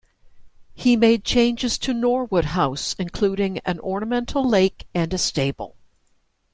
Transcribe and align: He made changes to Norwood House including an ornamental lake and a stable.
He 0.73 0.95
made 0.95 1.23
changes 1.23 1.77
to 1.77 1.93
Norwood 1.93 2.45
House 2.45 2.95
including 2.97 3.59
an 3.65 3.79
ornamental 3.81 4.43
lake 4.43 4.87
and 4.95 5.13
a 5.13 5.19
stable. 5.19 5.75